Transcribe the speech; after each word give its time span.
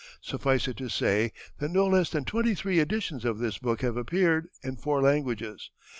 Suffice 0.21 0.67
it 0.67 0.77
to 0.77 0.89
say 0.89 1.31
that 1.59 1.69
no 1.69 1.85
less 1.85 2.09
than 2.09 2.25
twenty 2.25 2.55
three 2.55 2.79
editions 2.79 3.23
of 3.23 3.37
this 3.37 3.59
book 3.59 3.81
have 3.83 3.97
appeared, 3.97 4.47
in 4.63 4.75
four 4.75 4.99
languages. 4.99 5.69